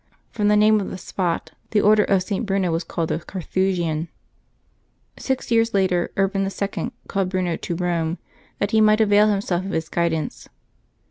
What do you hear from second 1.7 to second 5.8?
Order of St. Bruno was called the Carthusian. Six 3^ears